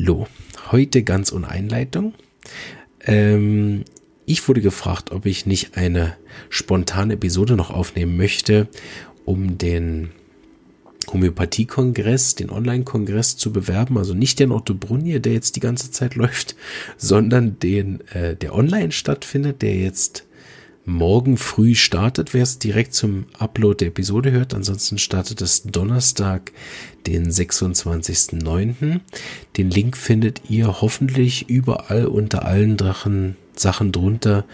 [0.00, 0.28] Hallo,
[0.70, 2.14] heute ganz ohne Einleitung.
[3.04, 3.82] Ähm,
[4.26, 6.14] ich wurde gefragt, ob ich nicht eine
[6.50, 8.68] spontane Episode noch aufnehmen möchte,
[9.24, 10.10] um den
[11.12, 13.98] Homöopathie-Kongress, den Online-Kongress zu bewerben.
[13.98, 16.54] Also nicht den Otto Brunje, der jetzt die ganze Zeit läuft,
[16.96, 20.27] sondern den, äh, der online stattfindet, der jetzt
[20.88, 24.54] morgen früh startet, wer es direkt zum Upload der Episode hört.
[24.54, 26.52] Ansonsten startet es Donnerstag,
[27.06, 29.00] den 26.09.
[29.56, 34.44] Den Link findet ihr hoffentlich überall unter allen Drachen Sachen drunter,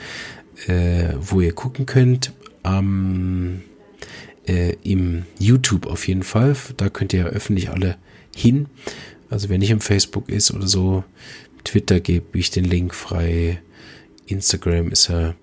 [0.66, 2.33] äh, wo ihr gucken könnt.
[2.62, 3.62] Am
[4.47, 6.56] äh, im YouTube auf jeden Fall.
[6.77, 7.97] Da könnt ihr ja öffentlich alle
[8.34, 8.66] hin.
[9.30, 11.05] Also wer nicht im Facebook ist oder so,
[11.64, 13.61] Twitter gebe ich den Link frei.
[14.27, 15.34] Instagram ist er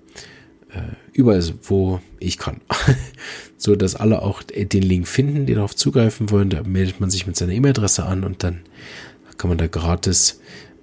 [1.13, 2.61] überall, wo ich kann.
[3.57, 6.49] so dass alle auch den Link finden, die darauf zugreifen wollen.
[6.49, 8.61] Da meldet man sich mit seiner E-Mail-Adresse an und dann
[9.37, 10.39] kann man da gratis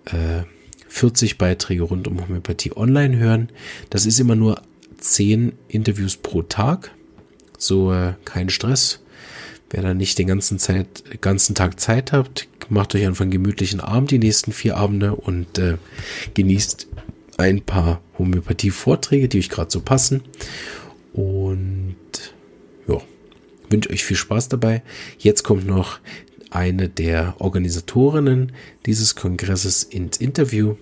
[0.07, 0.43] äh,
[0.89, 3.51] 40 Beiträge rund um Homöopathie online hören.
[3.91, 4.63] Das ist immer nur
[4.99, 6.91] 10 Interviews pro Tag.
[7.57, 9.01] So äh, kein Stress.
[9.71, 13.81] Wer da nicht den ganzen, Zeit, ganzen Tag Zeit habt, macht euch einfach einen gemütlichen
[13.81, 15.77] Abend die nächsten vier Abende und äh,
[16.35, 16.89] genießt
[17.39, 20.23] ein paar Homöopathie-Vorträge, die euch gerade so passen.
[21.15, 21.97] Und
[22.87, 23.01] ja,
[23.71, 24.83] wünsche euch viel Spaß dabei.
[25.19, 26.01] Jetzt kommt noch
[26.51, 28.53] eine der Organisatorinnen
[28.87, 30.77] dieses Kongresses ins Interview.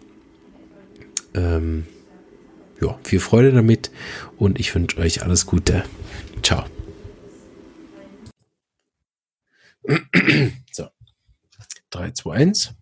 [1.34, 1.87] Ähm,
[2.81, 3.91] ja, viel Freude damit
[4.37, 5.84] und ich wünsche euch alles Gute.
[6.43, 6.65] Ciao.
[10.73, 10.89] So.
[11.91, 12.75] 3, 2, 1.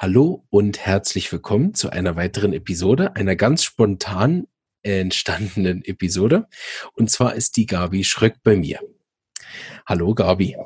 [0.00, 4.46] Hallo und herzlich willkommen zu einer weiteren Episode, einer ganz spontan
[4.82, 6.46] entstandenen Episode.
[6.92, 8.78] Und zwar ist die Gabi Schröck bei mir.
[9.86, 10.56] Hallo Gabi.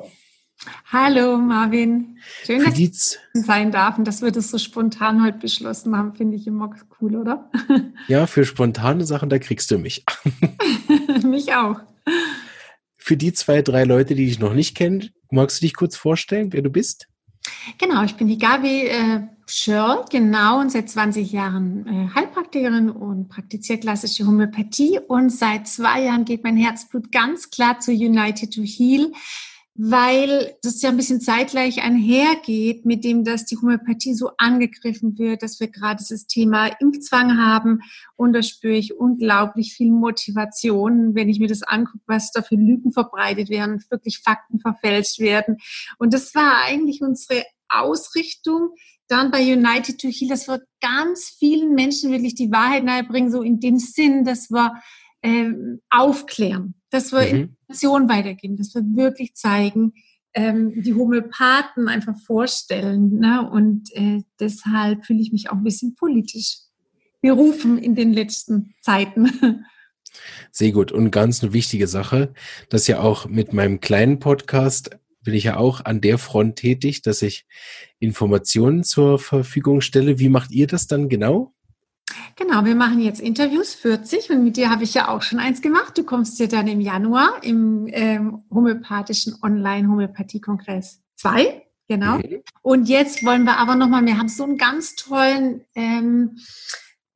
[0.85, 2.19] Hallo Marvin.
[2.45, 6.13] Schön, Für dass ich sein darf und dass wir das so spontan heute beschlossen haben,
[6.13, 6.69] finde ich immer
[7.01, 7.49] cool, oder?
[8.07, 10.05] Ja, für spontane Sachen, da kriegst du mich.
[11.23, 11.79] mich auch.
[12.97, 16.53] Für die zwei, drei Leute, die dich noch nicht kennen, magst du dich kurz vorstellen,
[16.53, 17.07] wer du bist?
[17.77, 23.29] Genau, ich bin die Gabi äh, Schörl, genau, und seit 20 Jahren äh, Heilpraktikerin und
[23.29, 24.99] praktiziere klassische Homöopathie.
[25.07, 29.11] Und seit zwei Jahren geht mein Herzblut ganz klar zu United to Heal
[29.75, 35.41] weil das ja ein bisschen zeitgleich einhergeht mit dem, dass die Homöopathie so angegriffen wird,
[35.41, 37.79] dass wir gerade das Thema Impfzwang haben.
[38.15, 42.55] Und da spüre ich unglaublich viel Motivation, wenn ich mir das angucke, was da für
[42.55, 45.57] Lügen verbreitet werden, wirklich Fakten verfälscht werden.
[45.97, 48.69] Und das war eigentlich unsere Ausrichtung,
[49.07, 53.41] dann bei United to Heal, dass wir ganz vielen Menschen wirklich die Wahrheit nahebringen, so
[53.41, 54.73] in dem Sinn, dass wir
[55.23, 57.41] ähm, aufklären, dass wir mhm.
[57.41, 59.93] Informationen weitergeben, dass wir wirklich zeigen,
[60.33, 63.19] ähm, die Homöopathen einfach vorstellen.
[63.19, 63.49] Ne?
[63.49, 66.57] Und äh, deshalb fühle ich mich auch ein bisschen politisch
[67.21, 69.31] berufen in den letzten Zeiten.
[70.51, 70.91] Sehr gut.
[70.91, 72.33] Und ganz eine wichtige Sache,
[72.69, 74.91] dass ja auch mit meinem kleinen Podcast
[75.23, 77.45] bin ich ja auch an der Front tätig, dass ich
[77.99, 80.19] Informationen zur Verfügung stelle.
[80.19, 81.53] Wie macht ihr das dann genau?
[82.35, 85.61] Genau, wir machen jetzt Interviews 40 und mit dir habe ich ja auch schon eins
[85.61, 85.97] gemacht.
[85.97, 91.63] Du kommst ja dann im Januar im ähm, homöopathischen Online-Homöopathie-Kongress 2.
[91.87, 92.17] Genau.
[92.17, 92.41] Mhm.
[92.61, 96.37] Und jetzt wollen wir aber nochmal, wir haben so einen ganz tollen ähm,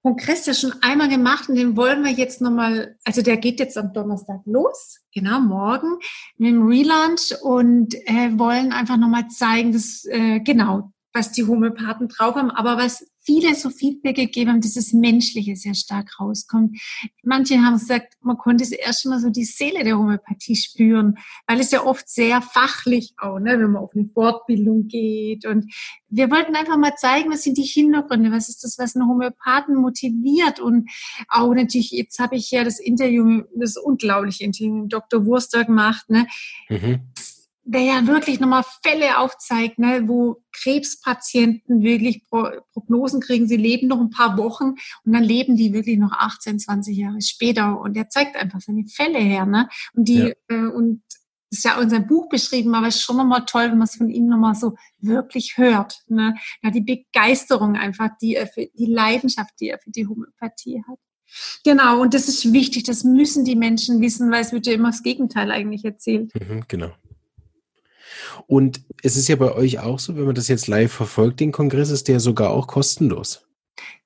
[0.04, 3.78] Kongress ja schon einmal gemacht und den wollen wir jetzt nochmal, also der geht jetzt
[3.78, 5.98] am Donnerstag los, genau, morgen
[6.38, 12.08] mit dem Relaunch und äh, wollen einfach nochmal zeigen, dass, äh, genau, was die Homöopathen
[12.08, 16.80] drauf haben, aber was viele so Feedback gegeben haben, dieses Menschliche sehr stark rauskommt.
[17.24, 21.60] Manche haben gesagt, man konnte es erst mal so die Seele der Homöopathie spüren, weil
[21.60, 25.46] es ja oft sehr fachlich auch, ne, wenn man auf eine Fortbildung geht.
[25.46, 25.74] Und
[26.08, 29.76] wir wollten einfach mal zeigen, was sind die Hintergründe, was ist das, was einen Homöopathen
[29.76, 30.62] motiviert.
[30.62, 30.90] Und
[31.28, 35.26] auch natürlich, jetzt habe ich ja das Interview, das unglaubliche Interview mit Dr.
[35.26, 36.28] Wurster gemacht, ne.
[36.70, 37.02] Mhm
[37.68, 43.88] der ja wirklich nochmal Fälle aufzeigt, ne, wo Krebspatienten wirklich Pro Prognosen kriegen, sie leben
[43.88, 47.98] noch ein paar Wochen und dann leben die wirklich noch 18, 20 Jahre später und
[47.98, 49.68] er zeigt einfach seine Fälle her, ne?
[49.94, 50.34] Und die, ja.
[50.48, 51.04] äh, und
[51.50, 53.78] das ist ja auch in seinem Buch beschrieben, aber es ist schon nochmal toll, wenn
[53.78, 56.04] man es von ihm nochmal so wirklich hört.
[56.08, 56.36] Ne?
[56.62, 61.00] Ja, die Begeisterung einfach, die er für, die Leidenschaft, die er für die Homöopathie hat.
[61.64, 64.90] Genau, und das ist wichtig, das müssen die Menschen wissen, weil es wird ja immer
[64.90, 66.34] das Gegenteil eigentlich erzählt.
[66.36, 66.92] Mhm, genau.
[68.48, 71.52] Und es ist ja bei euch auch so, wenn man das jetzt live verfolgt, den
[71.52, 73.44] Kongress ist der sogar auch kostenlos.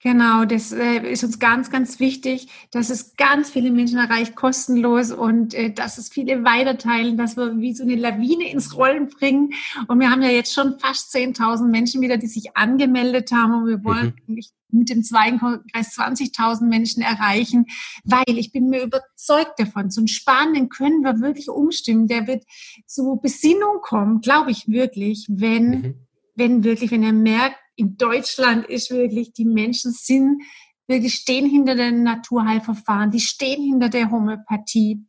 [0.03, 5.11] Genau, das äh, ist uns ganz, ganz wichtig, dass es ganz viele Menschen erreicht, kostenlos
[5.11, 9.53] und äh, dass es viele weiterteilen, dass wir wie so eine Lawine ins Rollen bringen.
[9.88, 13.67] Und wir haben ja jetzt schon fast 10.000 Menschen wieder, die sich angemeldet haben und
[13.67, 14.39] wir wollen mhm.
[14.73, 17.65] Mit dem zweiten Kongress 20.000 Menschen erreichen,
[18.03, 22.07] weil ich bin mir überzeugt davon, so einen Spanien können wir wirklich umstimmen.
[22.07, 22.44] Der wird
[22.85, 25.95] zu Besinnung kommen, glaube ich wirklich, wenn, mhm.
[26.35, 30.44] wenn wirklich, wenn er merkt, in Deutschland ist wirklich, die Menschen sind,
[30.88, 35.06] wirklich stehen hinter den Naturheilverfahren, die stehen hinter der Homöopathie.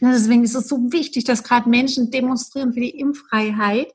[0.00, 3.92] Deswegen ist es so wichtig, dass gerade Menschen demonstrieren für die Impffreiheit.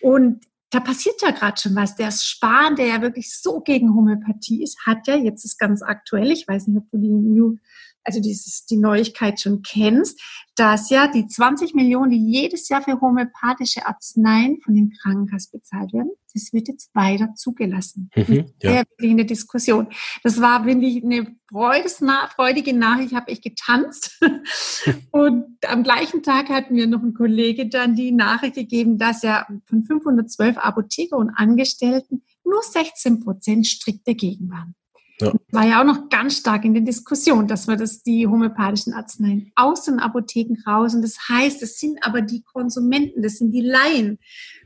[0.00, 1.96] Und da passiert ja gerade schon was.
[1.96, 6.32] Der Spahn, der ja wirklich so gegen Homöopathie ist, hat ja, jetzt ist ganz aktuell,
[6.32, 7.58] ich weiß nicht, ob du die New
[8.04, 10.20] also dieses, die Neuigkeit schon kennst,
[10.56, 15.92] dass ja die 20 Millionen, die jedes Jahr für homöopathische Arzneien von den Krankenkassen bezahlt
[15.92, 18.10] werden, das wird jetzt weiter zugelassen.
[18.14, 18.82] Mhm, ja.
[18.98, 19.88] in der Diskussion.
[20.22, 24.18] Das war wirklich eine freudige Nachricht, habe ich getanzt.
[25.10, 29.46] Und am gleichen Tag hat mir noch ein Kollege dann die Nachricht gegeben, dass ja
[29.66, 34.74] von 512 Apotheker und Angestellten nur 16 Prozent strikt dagegen waren.
[35.20, 35.32] Ja.
[35.50, 39.52] War ja auch noch ganz stark in der Diskussion, dass wir das, die homöopathischen Arzneien
[39.54, 40.94] aus den Apotheken raus.
[40.94, 44.18] Und das heißt, es sind aber die Konsumenten, das sind die Laien.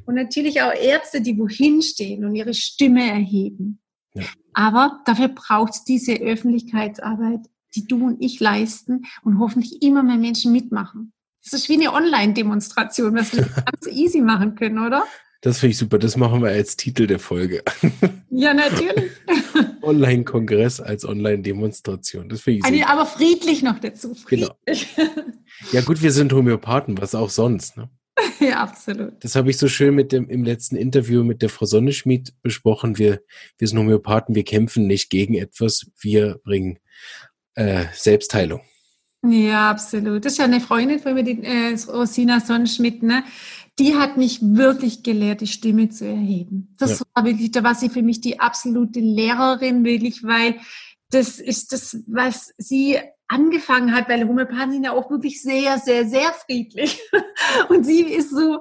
[0.06, 3.81] Und natürlich auch Ärzte, die wohin stehen und ihre Stimme erheben.
[4.14, 4.25] Ja.
[4.54, 7.40] Aber dafür braucht es diese Öffentlichkeitsarbeit,
[7.75, 11.12] die du und ich leisten und hoffentlich immer mehr Menschen mitmachen.
[11.44, 15.04] Das ist wie eine Online-Demonstration, was wir ganz easy machen können, oder?
[15.43, 15.98] Das finde ich super.
[15.98, 17.62] Das machen wir als Titel der Folge.
[18.31, 19.12] Ja, natürlich.
[19.87, 22.29] Online-Kongress als Online-Demonstration.
[22.29, 22.91] Das finde ich super.
[22.91, 24.15] Aber friedlich noch dazu.
[24.29, 24.50] Genau.
[25.73, 27.77] Ja, gut, wir sind Homöopathen, was auch sonst.
[27.77, 27.88] Ne?
[28.41, 29.25] Ja, absolut.
[29.25, 32.99] Das habe ich so schön mit dem, im letzten Interview mit der Frau Sonneschmied besprochen.
[32.99, 33.23] Wir,
[33.59, 36.79] wir sind Homöopathen, wir kämpfen nicht gegen etwas, wir bringen
[37.55, 38.61] äh, Selbstheilung.
[39.25, 40.25] Ja, absolut.
[40.25, 43.25] Das ist ja eine Freundin von mir, die äh, Rosina Sonnenschmidt, ne?
[43.78, 46.75] Die hat mich wirklich gelehrt, die Stimme zu erheben.
[46.78, 47.06] Das ja.
[47.14, 50.56] war wirklich, da war sie für mich die absolute Lehrerin, wirklich, weil
[51.11, 56.06] das ist das, was sie angefangen hat, weil Homöopathen sind ja auch wirklich sehr, sehr,
[56.06, 57.00] sehr friedlich.
[57.69, 58.61] Und sie ist so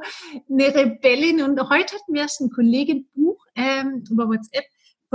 [0.50, 1.41] eine Rebellin.
[1.41, 4.65] Und heute hatten wir erst ein Kollegenbuch ähm, über WhatsApp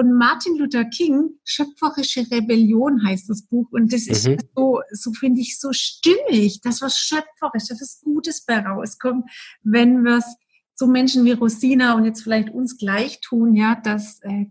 [0.00, 3.66] von Martin Luther King, Schöpferische Rebellion heißt das Buch.
[3.70, 4.38] Und das ist mhm.
[4.56, 9.30] so, so finde ich, so stimmig, das was schöpferisch, das was Gutes bei rauskommt,
[9.62, 10.36] wenn wir es
[10.74, 14.46] so Menschen wie Rosina und jetzt vielleicht uns gleich tun, ja, dass äh,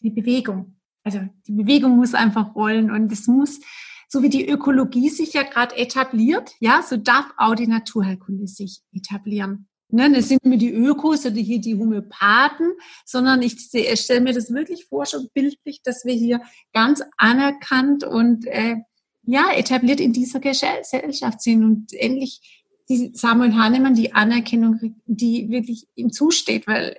[0.00, 3.60] die Bewegung, also die Bewegung muss einfach rollen und es muss,
[4.08, 8.80] so wie die Ökologie sich ja gerade etabliert, ja, so darf auch die Naturheilkunde sich
[8.94, 9.68] etablieren.
[9.94, 12.72] Ne, das sind mir die Ökos oder hier die Homöopathen,
[13.04, 16.40] sondern ich, stelle mir das wirklich vor, schon bildlich, dass wir hier
[16.72, 18.78] ganz anerkannt und äh,
[19.22, 25.86] ja, etabliert in dieser Gesellschaft sind und endlich die Samuel Hahnemann die Anerkennung, die wirklich
[25.94, 26.98] ihm zusteht, weil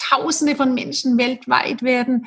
[0.00, 2.26] Tausende von Menschen weltweit werden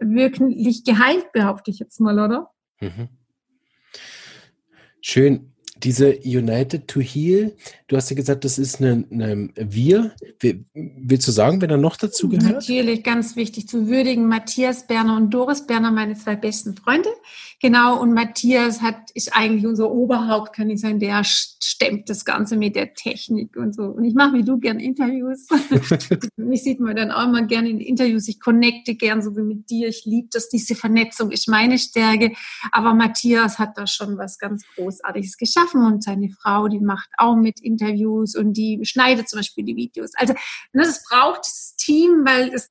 [0.00, 2.50] wirklich geheilt, behaupte ich jetzt mal, oder?
[2.80, 3.10] Mhm.
[5.00, 5.51] Schön
[5.82, 7.52] diese United to Heal,
[7.88, 9.04] du hast ja gesagt, das ist eine
[9.56, 10.12] Wir.
[10.74, 12.54] Willst du sagen, wer da noch dazu gehört?
[12.54, 14.26] Natürlich, ganz wichtig zu würdigen.
[14.26, 17.08] Matthias Berner und Doris Berner, meine zwei besten Freunde.
[17.62, 22.56] Genau, und Matthias hat, ist eigentlich unser Oberhaupt, kann ich sagen, der stemmt das Ganze
[22.56, 23.84] mit der Technik und so.
[23.84, 25.48] Und ich mache wie du gern Interviews.
[26.36, 28.28] Mich sieht man dann auch immer gerne in Interviews.
[28.28, 29.88] Ich connecte gern so wie mit dir.
[29.88, 30.48] Ich liebe das.
[30.48, 32.32] Diese Vernetzung ist meine Stärke.
[32.72, 37.10] Aber Matthias hat da schon was ganz Großartiges geschafft treffen und seine Frau, die macht
[37.16, 40.12] auch mit Interviews und die schneidet zum Beispiel die Videos.
[40.14, 40.34] Also
[40.72, 42.70] das braucht dieses Team, weil es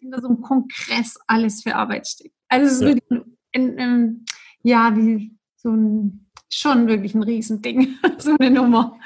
[0.00, 2.34] hinter so einem Kongress alles für Arbeit steckt.
[2.48, 2.86] Also es ist ja.
[2.88, 4.24] wirklich ein, ein, ein,
[4.62, 8.98] ja, wie so ein, schon wirklich ein Riesending, so eine Nummer.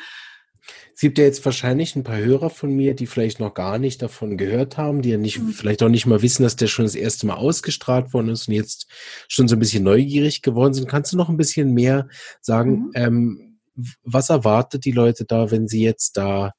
[0.95, 4.01] Es gibt ja jetzt wahrscheinlich ein paar Hörer von mir, die vielleicht noch gar nicht
[4.01, 5.49] davon gehört haben, die ja nicht, mhm.
[5.49, 8.55] vielleicht auch nicht mal wissen, dass der schon das erste Mal ausgestrahlt worden ist und
[8.55, 8.87] jetzt
[9.29, 10.89] schon so ein bisschen neugierig geworden sind.
[10.89, 12.09] Kannst du noch ein bisschen mehr
[12.41, 12.91] sagen, mhm.
[12.95, 13.59] ähm,
[14.05, 16.53] was erwartet die Leute da, wenn sie jetzt da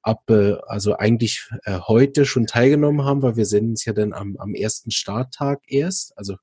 [0.00, 4.14] ab, äh, also eigentlich äh, heute schon teilgenommen haben, weil wir senden es ja dann
[4.14, 6.16] am, am ersten Starttag erst.
[6.16, 6.36] Also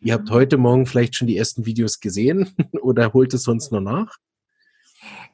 [0.00, 2.50] ihr habt heute Morgen vielleicht schon die ersten Videos gesehen
[2.82, 4.18] oder holt es sonst noch nach?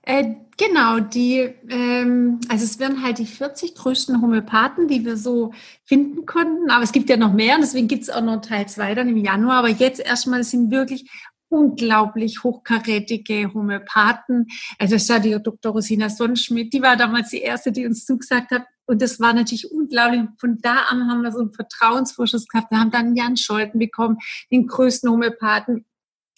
[0.03, 5.53] Äh, genau, die, ähm, also es werden halt die 40 größten Homöopathen, die wir so
[5.85, 6.71] finden konnten.
[6.71, 9.09] Aber es gibt ja noch mehr und deswegen gibt es auch noch Teil 2 dann
[9.09, 9.59] im Januar.
[9.59, 11.11] Aber jetzt erstmal sind wirklich
[11.51, 14.47] unglaublich hochkarätige Homöopathen.
[14.79, 15.73] Also das war die Dr.
[15.73, 19.71] Rosina Sonnenschmidt, die war damals die erste, die uns zugesagt hat, Und das war natürlich
[19.71, 20.23] unglaublich.
[20.39, 22.71] Von da an haben wir so einen Vertrauensvorschuss gehabt.
[22.71, 24.19] Wir haben dann Jan Scholten bekommen,
[24.51, 25.85] den größten Homöopathen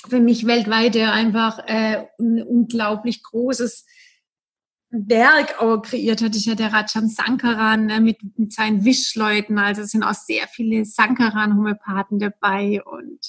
[0.08, 3.86] für mich weltweit, der einfach äh, ein unglaublich großes
[4.90, 9.58] Werk auch kreiert hat, ist ja der Rajan Sankaran ne, mit, mit seinen Wischleuten.
[9.58, 12.82] Also es sind auch sehr viele Sankaran-Homöopathen dabei.
[12.84, 13.20] Und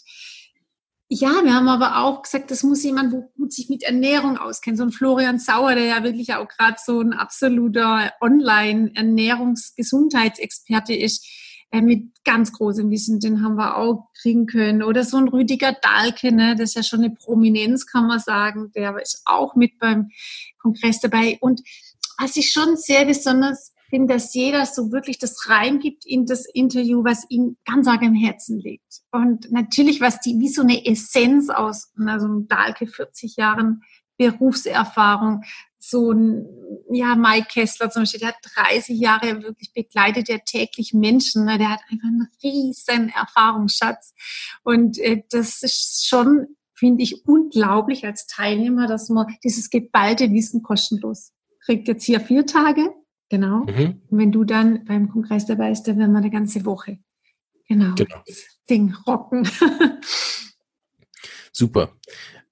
[1.13, 4.77] ja, wir haben aber auch gesagt, das muss jemand, wo gut sich mit Ernährung auskennt.
[4.77, 11.27] So ein Florian Sauer, der ja wirklich auch gerade so ein absoluter Online-Ernährungsgesundheitsexperte ist
[11.72, 14.82] äh, mit ganz großem Wissen, den haben wir auch kriegen können.
[14.82, 18.72] Oder so ein Rüdiger Dahlke, ne, das ist ja schon eine Prominenz, kann man sagen,
[18.74, 20.10] der ist auch mit beim
[20.60, 21.38] Kongress dabei.
[21.41, 21.62] Und
[22.17, 27.03] was ich schon sehr besonders finde, dass jeder so wirklich das reingibt in das Interview,
[27.03, 29.01] was ihm ganz arg im Herzen liegt.
[29.12, 33.83] Und natürlich, was die, wie so eine Essenz aus also einem Dahlke 40 Jahren
[34.17, 35.43] Berufserfahrung,
[35.77, 36.47] so ein,
[36.91, 41.59] ja, Mike Kessler zum Beispiel, der hat 30 Jahre wirklich begleitet, der täglich Menschen, ne?
[41.59, 44.15] der hat einfach einen riesen Erfahrungsschatz.
[44.63, 50.63] Und äh, das ist schon, finde ich, unglaublich als Teilnehmer, dass man dieses geballte Wissen
[50.63, 51.31] kostenlos
[51.63, 51.88] kriegt.
[51.88, 52.89] Jetzt hier vier Tage,
[53.33, 53.65] genau.
[53.65, 53.99] Mhm.
[54.09, 56.99] Und wenn du dann beim Kongress dabei bist, dann werden wir eine ganze Woche.
[57.67, 57.95] Genau.
[57.95, 58.21] genau.
[58.27, 59.49] Das Ding rocken.
[61.51, 61.93] Super.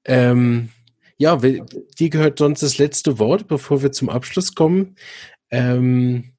[0.06, 0.70] Ähm
[1.18, 4.96] ja, dir gehört sonst das letzte Wort, bevor wir zum Abschluss kommen.
[5.52, 6.34] Ähm,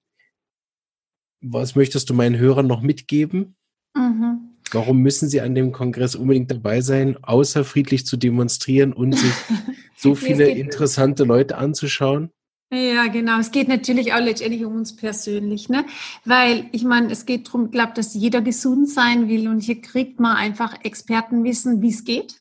[1.40, 3.54] was möchtest du meinen Hörern noch mitgeben?
[3.94, 4.56] Mhm.
[4.72, 9.32] Warum müssen sie an dem Kongress unbedingt dabei sein, außer friedlich zu demonstrieren und sich
[9.96, 12.32] so viele interessante Leute anzuschauen?
[12.74, 13.38] Ja, genau.
[13.38, 15.84] Es geht natürlich auch letztendlich um uns persönlich, ne?
[16.24, 19.82] Weil ich meine, es geht darum, ich glaube, dass jeder gesund sein will und hier
[19.82, 22.40] kriegt man einfach Expertenwissen, wie es geht.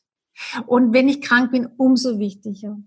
[0.66, 2.78] Und wenn ich krank bin, umso wichtiger.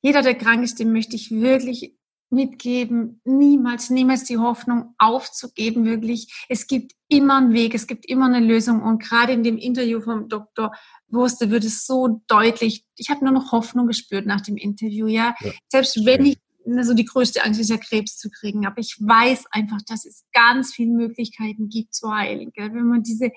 [0.00, 1.94] Jeder, der krank ist, dem möchte ich wirklich
[2.30, 6.46] mitgeben, niemals, niemals die Hoffnung aufzugeben, wirklich.
[6.48, 8.82] Es gibt immer einen Weg, es gibt immer eine Lösung.
[8.82, 10.72] Und gerade in dem Interview vom Dr.
[11.08, 12.86] Wurste wird es so deutlich.
[12.96, 15.34] Ich habe nur noch Hoffnung gespürt nach dem Interview, ja.
[15.40, 18.96] ja Selbst wenn ich also die größte Angst ist ja Krebs zu kriegen, aber ich
[18.98, 22.50] weiß einfach, dass es ganz viele Möglichkeiten gibt zu heilen.
[22.52, 22.72] Gell?
[22.74, 23.30] Wenn man diese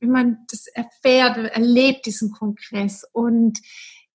[0.00, 3.04] wie man das erfährt, erlebt, diesen Kongress.
[3.12, 3.58] Und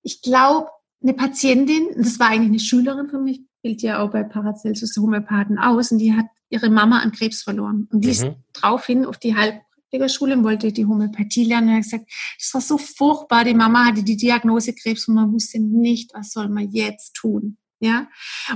[0.01, 0.69] ich glaube,
[1.01, 5.57] eine Patientin, das war eigentlich eine Schülerin von mir, gilt ja auch bei Paracelsus Homöopathen
[5.57, 7.87] aus, und die hat ihre Mama an Krebs verloren.
[7.91, 8.11] Und die mhm.
[8.11, 11.69] ist draufhin auf die Heilpraktikerschule und wollte die Homöopathie lernen.
[11.69, 13.45] Und hat gesagt, das war so furchtbar.
[13.45, 17.57] Die Mama hatte die Diagnose Krebs und man wusste nicht, was soll man jetzt tun.
[17.83, 18.07] Ja,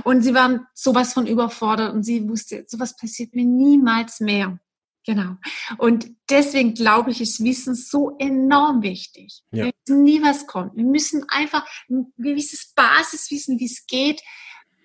[0.04, 4.60] und sie waren sowas von überfordert und sie wusste, sowas passiert mir niemals mehr.
[5.04, 5.36] Genau.
[5.78, 9.42] Und deswegen glaube ich, ist Wissen so enorm wichtig.
[9.50, 9.66] Ja.
[9.66, 10.76] Wir wissen nie, was kommt.
[10.76, 14.22] Wir müssen einfach ein gewisses Basiswissen, wie es geht.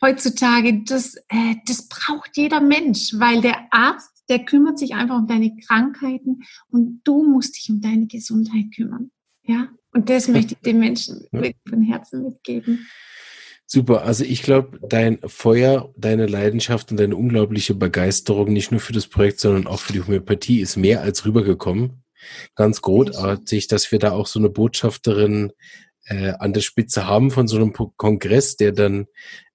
[0.02, 5.28] Heutzutage, das, äh, das braucht jeder Mensch, weil der Arzt, der kümmert sich einfach um
[5.28, 9.12] deine Krankheiten und du musst dich um deine Gesundheit kümmern.
[9.44, 9.70] Ja.
[9.94, 11.52] Und das möchte ich den Menschen ja.
[11.68, 12.88] von Herzen mitgeben.
[13.74, 18.92] Super, also ich glaube, dein Feuer, deine Leidenschaft und deine unglaubliche Begeisterung nicht nur für
[18.92, 22.04] das Projekt, sondern auch für die Homöopathie ist mehr als rübergekommen.
[22.56, 25.54] Ganz großartig, dass wir da auch so eine Botschafterin
[26.08, 29.06] äh, an der Spitze haben von so einem Kongress, der dann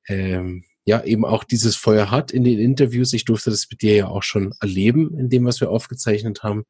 [0.08, 3.12] ähm, ja eben auch dieses Feuer hat in den Interviews.
[3.12, 6.64] Ich durfte das mit dir ja auch schon erleben, in dem, was wir aufgezeichnet haben.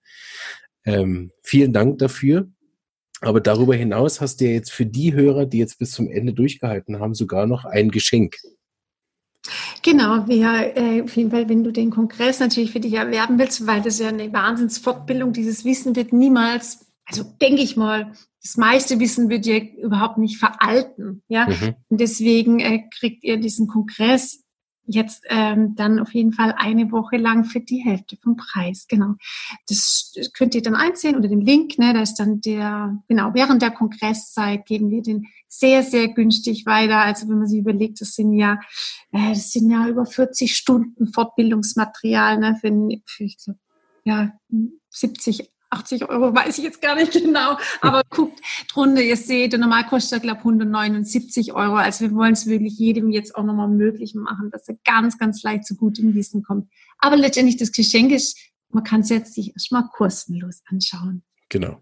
[0.84, 2.48] Ähm, vielen Dank dafür.
[3.20, 6.34] Aber darüber hinaus hast du ja jetzt für die Hörer, die jetzt bis zum Ende
[6.34, 8.36] durchgehalten haben, sogar noch ein Geschenk.
[9.82, 13.66] Genau, ja, äh, auf jeden Fall, wenn du den Kongress natürlich für dich erwerben willst,
[13.66, 18.98] weil das ja eine Wahnsinnsfortbildung, dieses Wissen wird niemals, also denke ich mal, das meiste
[18.98, 21.46] Wissen wird ja überhaupt nicht veralten, ja.
[21.48, 21.74] Mhm.
[21.88, 24.44] Und deswegen äh, kriegt ihr diesen Kongress
[24.86, 28.86] jetzt ähm, dann auf jeden Fall eine Woche lang für die Hälfte vom Preis.
[28.88, 29.14] Genau.
[29.68, 31.78] Das könnt ihr dann einsehen unter dem Link.
[31.78, 36.66] Ne, da ist dann der, genau, während der Kongresszeit geben wir den sehr, sehr günstig
[36.66, 36.98] weiter.
[36.98, 38.60] Also wenn man sich überlegt, das sind ja,
[39.12, 42.70] äh, das sind ja über 40 Stunden Fortbildungsmaterial ne, für,
[43.04, 43.58] für ich glaube,
[44.04, 44.32] ja,
[44.90, 48.40] 70 80 Euro, weiß ich jetzt gar nicht genau, aber guckt
[48.72, 51.76] drunter, ihr seht, der normal kostet, glaube ich, 179 Euro.
[51.76, 55.42] Also wir wollen es wirklich jedem jetzt auch nochmal möglich machen, dass er ganz, ganz
[55.42, 56.68] leicht zu gutem Wissen kommt.
[56.98, 58.38] Aber letztendlich das Geschenk ist,
[58.70, 61.22] man kann es jetzt sich erstmal kostenlos anschauen.
[61.48, 61.80] Genau.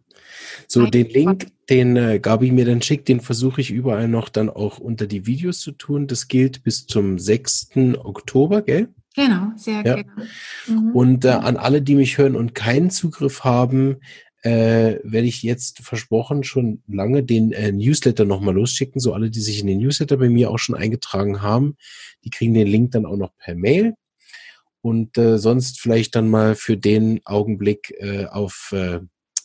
[0.68, 4.50] So, den Link, den äh, Gabi mir dann schickt, den versuche ich überall noch dann
[4.50, 6.06] auch unter die Videos zu tun.
[6.06, 7.70] Das gilt bis zum 6.
[7.98, 8.92] Oktober, gell?
[9.14, 9.94] Genau, sehr ja.
[9.96, 10.12] genau.
[10.66, 10.90] Mhm.
[10.92, 14.00] Und äh, an alle, die mich hören und keinen Zugriff haben,
[14.42, 19.00] äh, werde ich jetzt versprochen schon lange den äh, Newsletter nochmal losschicken.
[19.00, 21.76] So alle, die sich in den Newsletter bei mir auch schon eingetragen haben,
[22.24, 23.94] die kriegen den Link dann auch noch per Mail.
[24.82, 29.00] Und äh, sonst vielleicht dann mal für den Augenblick äh, auf äh,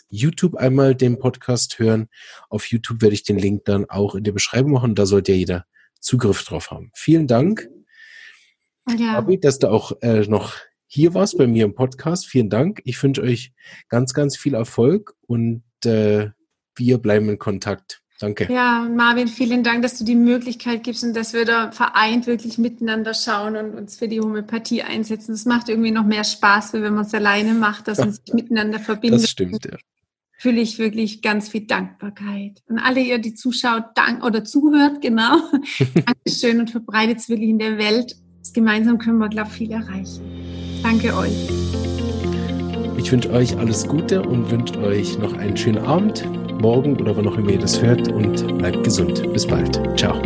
[0.09, 2.09] YouTube einmal den Podcast hören.
[2.49, 4.95] Auf YouTube werde ich den Link dann auch in der Beschreibung machen.
[4.95, 5.65] Da sollte ja jeder
[6.01, 6.91] Zugriff drauf haben.
[6.93, 7.69] Vielen Dank,
[8.97, 9.17] ja.
[9.17, 10.53] Abi, dass du auch äh, noch
[10.87, 12.25] hier warst bei mir im Podcast.
[12.27, 12.81] Vielen Dank.
[12.83, 13.53] Ich wünsche euch
[13.89, 16.29] ganz, ganz viel Erfolg und äh,
[16.75, 18.01] wir bleiben in Kontakt.
[18.19, 18.51] Danke.
[18.51, 22.57] Ja, Marvin, vielen Dank, dass du die Möglichkeit gibst und dass wir da vereint wirklich
[22.57, 25.31] miteinander schauen und uns für die Homöopathie einsetzen.
[25.31, 28.79] Das macht irgendwie noch mehr Spaß, wenn man es alleine macht, dass man sich miteinander
[28.79, 29.23] verbindet.
[29.23, 29.77] Das stimmt, ja.
[30.37, 32.61] Fühle ich wirklich ganz viel Dankbarkeit.
[32.67, 35.37] Und alle ihr, die zuschaut dank oder zuhört, genau.
[36.05, 38.15] Dankeschön und verbreitet es wirklich in der Welt.
[38.53, 40.21] Gemeinsam können wir, glaube ich, viel erreichen.
[40.83, 41.49] Danke euch.
[42.97, 46.25] Ich wünsche euch alles Gute und wünsche euch noch einen schönen Abend
[46.61, 49.31] morgen oder wann auch immer ihr das hört und bleibt gesund.
[49.33, 49.79] Bis bald.
[49.97, 50.21] Ciao.